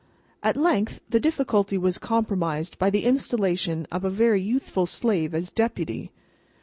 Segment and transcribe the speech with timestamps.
[0.41, 5.51] At length, the difficulty was compromised by the installation of a very youthful slave as
[5.51, 6.11] Deputy.